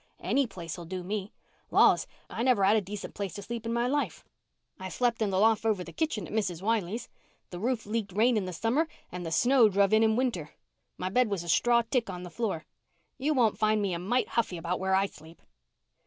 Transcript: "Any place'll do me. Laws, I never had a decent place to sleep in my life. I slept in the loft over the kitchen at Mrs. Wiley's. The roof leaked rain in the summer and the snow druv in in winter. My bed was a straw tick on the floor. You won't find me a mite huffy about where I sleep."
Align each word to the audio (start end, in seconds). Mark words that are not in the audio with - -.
"Any 0.19 0.47
place'll 0.47 0.85
do 0.85 1.03
me. 1.03 1.31
Laws, 1.69 2.07
I 2.27 2.41
never 2.41 2.63
had 2.63 2.75
a 2.75 2.81
decent 2.81 3.13
place 3.13 3.35
to 3.35 3.43
sleep 3.43 3.67
in 3.67 3.71
my 3.71 3.85
life. 3.87 4.25
I 4.79 4.89
slept 4.89 5.21
in 5.21 5.29
the 5.29 5.37
loft 5.39 5.63
over 5.63 5.83
the 5.83 5.93
kitchen 5.93 6.25
at 6.25 6.33
Mrs. 6.33 6.63
Wiley's. 6.63 7.07
The 7.51 7.59
roof 7.59 7.85
leaked 7.85 8.11
rain 8.11 8.35
in 8.35 8.45
the 8.45 8.51
summer 8.51 8.87
and 9.11 9.23
the 9.23 9.31
snow 9.31 9.69
druv 9.69 9.93
in 9.93 10.01
in 10.01 10.15
winter. 10.15 10.55
My 10.97 11.09
bed 11.09 11.27
was 11.29 11.43
a 11.43 11.49
straw 11.49 11.83
tick 11.83 12.09
on 12.09 12.23
the 12.23 12.31
floor. 12.31 12.65
You 13.19 13.35
won't 13.35 13.59
find 13.59 13.79
me 13.79 13.93
a 13.93 13.99
mite 13.99 14.29
huffy 14.29 14.57
about 14.57 14.79
where 14.79 14.95
I 14.95 15.05
sleep." 15.05 15.39